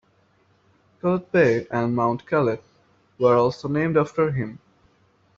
Kellett 0.99 1.31
Bay 1.31 1.67
and 1.69 1.95
Mount 1.95 2.25
Kellett 2.25 2.63
were 3.19 3.35
also 3.35 3.67
named 3.67 3.97
after 3.97 4.31
him. 4.31 4.57